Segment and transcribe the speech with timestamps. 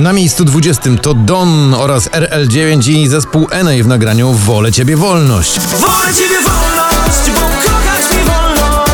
[0.00, 5.60] Na miejscu 20 to Don oraz RL9 i zespół NA w nagraniu Wolę Ciebie Wolność.
[5.60, 8.84] Wolę Ciebie wolność, bo kochać mi wolno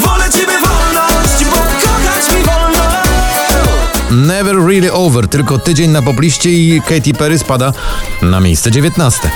[0.00, 2.82] Wolę Ciebie wolność, bo kochać mi wolno
[4.26, 7.72] Never Really Over, tylko tydzień na popliście i Katy Perry spada
[8.22, 9.30] na miejsce 19.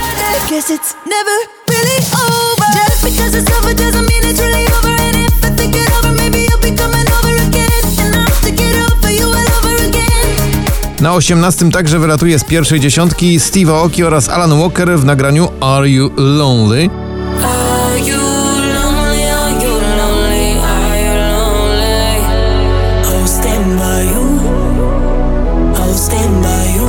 [11.02, 15.90] Na 18 także wylatuje z pierwszej dziesiątki Steve Aoki oraz Alan Walker w nagraniu Are
[15.90, 16.90] You Lonely?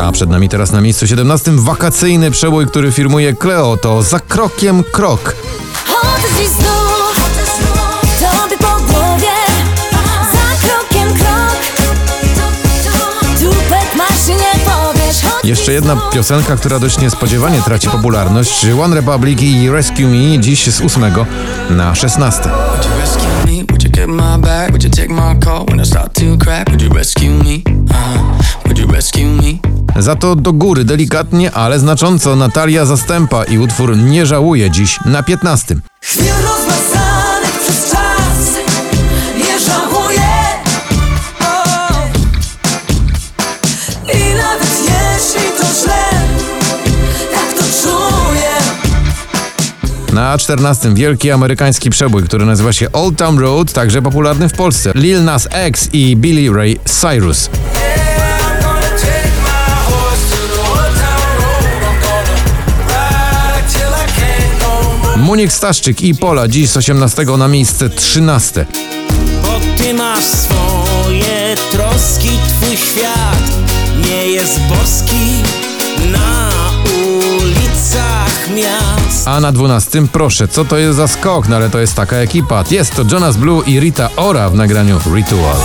[0.02, 4.84] A przed nami teraz na miejscu 17 wakacyjny przebój, który firmuje Cleo, to Za krokiem
[4.91, 5.35] krok.
[15.54, 18.65] Jeszcze jedna piosenka, która dość niespodziewanie traci popularność.
[18.84, 21.04] One Republic i Rescue Me dziś z 8
[21.70, 22.49] na 16.
[22.49, 23.65] Would you rescue me?
[23.70, 24.70] Would you get my back?
[24.70, 26.70] Would you take my call when I start to crack?
[26.70, 27.62] Would you rescue me?
[27.90, 29.60] Uh, would you rescue me?
[30.01, 35.23] Za to do góry delikatnie, ale znacząco Natalia Zastępa i utwór Nie żałuję dziś na
[35.23, 35.76] 15.
[50.14, 54.92] Na 14 wielki amerykański przebój, który nazywa się Old Town Road, także popularny w Polsce.
[54.96, 57.50] Lil Nas X i Billy Ray Cyrus.
[65.18, 68.66] Munik Staszczyk i Pola dziś z 18 na miejsce 13.
[69.41, 73.52] Bo ty masz swoje troski, twój świat
[74.06, 75.44] nie jest boski
[76.12, 76.62] na.
[79.25, 81.47] A na 12 proszę, co to jest za skok?
[81.47, 82.63] No ale to jest taka ekipa.
[82.71, 85.57] Jest to Jonas Blue i Rita Ora w nagraniu Ritual.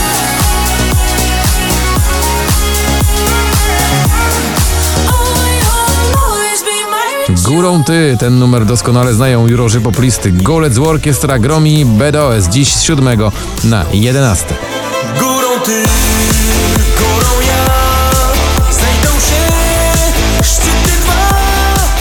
[7.28, 10.32] Górą ty, ten numer doskonale znają jurorzy poplisty.
[10.32, 13.08] Golec Orkiestra gromi BDOS dziś z 7
[13.64, 14.54] na 11.
[15.18, 15.82] Górą ty,
[16.98, 17.38] górą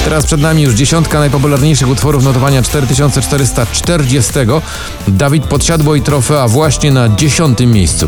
[0.07, 4.33] Teraz przed nami już dziesiątka najpopularniejszych utworów notowania 4440.
[5.07, 8.07] Dawid Podsiadło i Trofea właśnie na dziesiątym miejscu.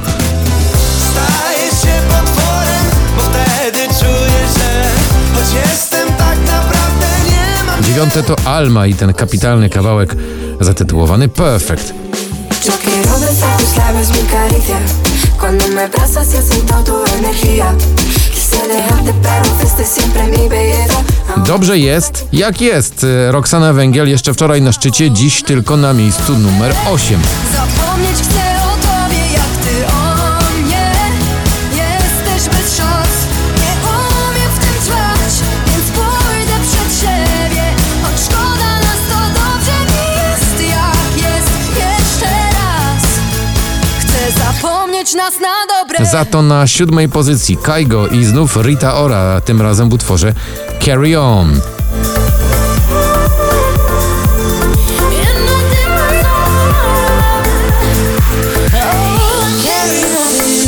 [1.11, 4.89] Staję się potworem, bo wtedy czuję, że
[5.35, 10.15] Choć jestem tak naprawdę nie mam Dziewiąte to Alma i ten kapitalny kawałek
[10.59, 11.93] zatytułowany Perfect.
[15.39, 17.73] Cuando me abrazas y siento tu energía.
[21.49, 23.05] Dobrze jest, jak jest.
[23.29, 27.19] Roxana Węgiel jeszcze wczoraj na szczycie, dziś tylko na miejscu numer 8.
[27.53, 28.48] Zapomnieć chcę
[46.03, 50.33] Za to na siódmej pozycji Kaigo i znów Rita Ora, tym razem w utworze
[50.85, 51.61] Carry On.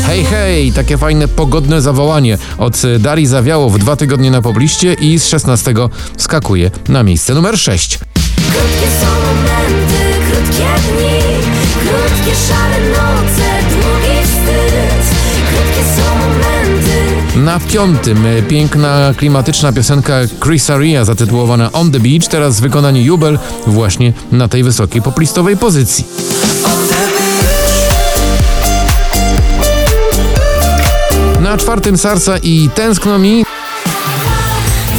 [0.08, 5.19] Hej, hej, takie fajne pogodne zawołanie od Darii Zawiało w dwa tygodnie na pobliście i
[5.19, 5.74] z 16
[6.18, 7.98] skakuje na miejsce numer 6.
[7.98, 11.22] Krótkie są momenty, krótkie dni
[11.74, 13.61] Krótkie szare noce,
[17.36, 23.02] Na piątym e, piękna klimatyczna piosenka Chrisa Ria zatytułowana On the Beach, teraz w wykonaniu
[23.02, 26.06] Jubel właśnie na tej wysokiej poplistowej pozycji.
[31.42, 33.45] Na czwartym Sarsa i Tęskno mi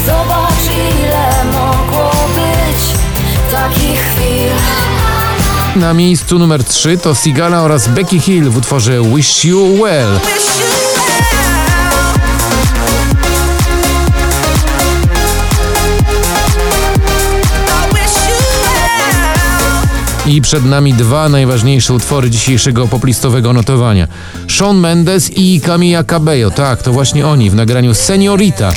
[0.07, 2.99] Zobacz ile mogło być
[3.53, 4.53] takich chwil
[5.77, 10.21] na miejscu numer 3 to Sigala oraz Becky Hill w utworze Wish You Well.
[20.33, 24.09] I przed nami dwa najważniejsze utwory dzisiejszego poplistowego notowania.
[24.49, 26.51] Sean Mendes i Camila Cabello.
[26.51, 28.73] Tak, to właśnie oni w nagraniu Seniorita.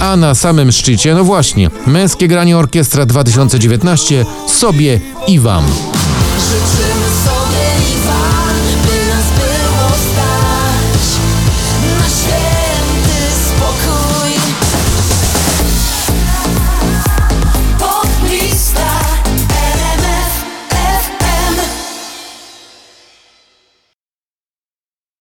[0.00, 5.64] A na samym szczycie, no właśnie, Męskie Granie Orkiestra 2019 sobie i wam.
[6.38, 7.05] Życzę